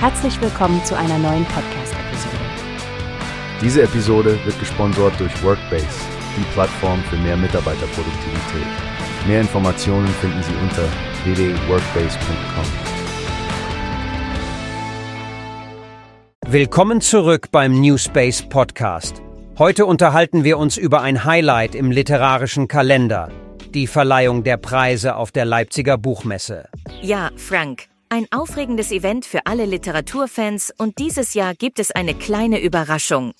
[0.00, 2.36] Herzlich willkommen zu einer neuen Podcast-Episode.
[3.60, 5.88] Diese Episode wird gesponsert durch Workbase,
[6.36, 8.66] die Plattform für mehr Mitarbeiterproduktivität.
[9.26, 10.84] Mehr Informationen finden Sie unter
[11.24, 12.64] www.workbase.com.
[16.46, 19.20] Willkommen zurück beim Newspace Podcast.
[19.58, 23.32] Heute unterhalten wir uns über ein Highlight im literarischen Kalender,
[23.74, 26.68] die Verleihung der Preise auf der Leipziger Buchmesse.
[27.02, 32.60] Ja, Frank, ein aufregendes Event für alle Literaturfans und dieses Jahr gibt es eine kleine
[32.60, 33.32] Überraschung.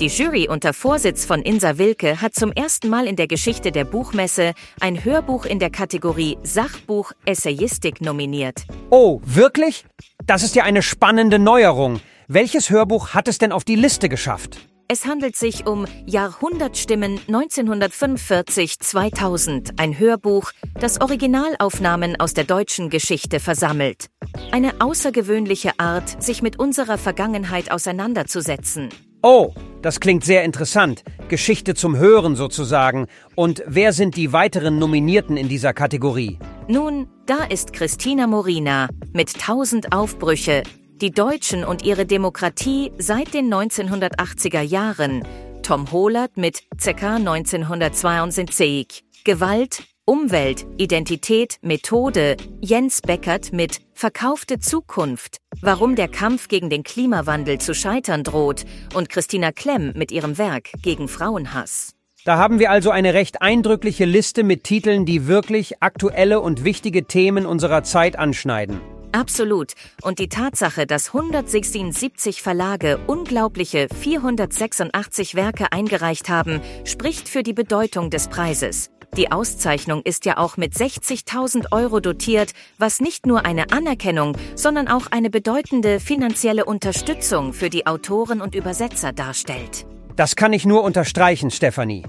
[0.00, 3.84] Die Jury unter Vorsitz von Insa Wilke hat zum ersten Mal in der Geschichte der
[3.84, 8.62] Buchmesse ein Hörbuch in der Kategorie Sachbuch Essayistik nominiert.
[8.90, 9.84] Oh, wirklich?
[10.24, 12.00] Das ist ja eine spannende Neuerung.
[12.28, 14.58] Welches Hörbuch hat es denn auf die Liste geschafft?
[14.88, 24.10] Es handelt sich um Jahrhundertstimmen 1945-2000, ein Hörbuch, das Originalaufnahmen aus der deutschen Geschichte versammelt.
[24.52, 28.90] Eine außergewöhnliche Art, sich mit unserer Vergangenheit auseinanderzusetzen.
[29.22, 29.52] Oh,
[29.82, 31.02] das klingt sehr interessant.
[31.28, 33.08] Geschichte zum Hören sozusagen.
[33.34, 36.38] Und wer sind die weiteren Nominierten in dieser Kategorie?
[36.68, 40.62] Nun, da ist Christina Morina mit 1000 Aufbrüche,
[41.00, 45.22] die Deutschen und ihre Demokratie seit den 1980er Jahren.
[45.62, 47.16] Tom Hohlert mit ca.
[47.16, 49.04] 1972.
[49.24, 52.36] Gewalt, Umwelt, Identität, Methode.
[52.60, 55.38] Jens Beckert mit Verkaufte Zukunft.
[55.60, 58.64] Warum der Kampf gegen den Klimawandel zu scheitern droht.
[58.94, 61.92] Und Christina Klemm mit ihrem Werk gegen Frauenhass.
[62.24, 67.04] Da haben wir also eine recht eindrückliche Liste mit Titeln, die wirklich aktuelle und wichtige
[67.06, 68.80] Themen unserer Zeit anschneiden.
[69.12, 69.72] Absolut.
[70.02, 78.10] Und die Tatsache, dass 176 Verlage unglaubliche 486 Werke eingereicht haben, spricht für die Bedeutung
[78.10, 78.90] des Preises.
[79.16, 84.88] Die Auszeichnung ist ja auch mit 60.000 Euro dotiert, was nicht nur eine Anerkennung, sondern
[84.88, 89.86] auch eine bedeutende finanzielle Unterstützung für die Autoren und Übersetzer darstellt.
[90.16, 92.02] Das kann ich nur unterstreichen, Stefanie.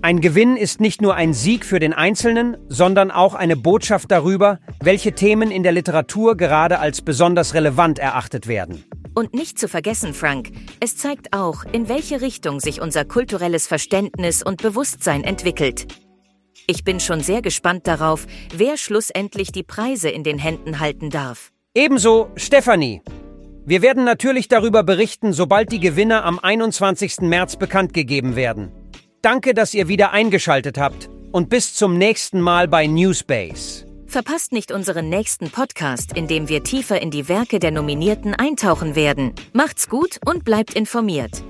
[0.00, 4.60] Ein Gewinn ist nicht nur ein Sieg für den Einzelnen, sondern auch eine Botschaft darüber,
[4.80, 8.84] welche Themen in der Literatur gerade als besonders relevant erachtet werden.
[9.14, 14.44] Und nicht zu vergessen, Frank, es zeigt auch, in welche Richtung sich unser kulturelles Verständnis
[14.44, 15.88] und Bewusstsein entwickelt.
[16.68, 21.50] Ich bin schon sehr gespannt darauf, wer schlussendlich die Preise in den Händen halten darf.
[21.74, 23.02] Ebenso Stefanie.
[23.66, 27.22] Wir werden natürlich darüber berichten, sobald die Gewinner am 21.
[27.22, 28.70] März bekannt gegeben werden.
[29.30, 33.84] Danke, dass ihr wieder eingeschaltet habt und bis zum nächsten Mal bei Newspace.
[34.06, 38.96] Verpasst nicht unseren nächsten Podcast, in dem wir tiefer in die Werke der Nominierten eintauchen
[38.96, 39.34] werden.
[39.52, 41.44] Macht's gut und bleibt informiert.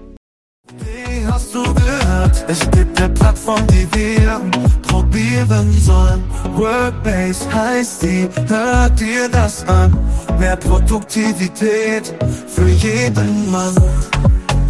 [0.78, 2.44] Wie hast du gehört?
[2.48, 4.40] Es gibt eine Plattform, die wir
[4.82, 6.24] probieren sollen.
[6.56, 9.96] Workbase heißt die, hört dir das an.
[10.40, 12.12] Mehr Produktivität
[12.48, 13.76] für jeden Mann.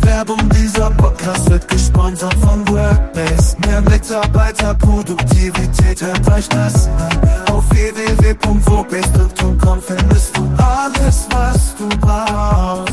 [0.09, 3.59] Werbung, dieser Podcast wird gesponsert von Workbase.
[3.67, 7.11] Mehr Mitarbeiter, Produktivität, hört euch das an.
[7.53, 12.88] Auf www.wobase.com findest du alles, was du brauchst.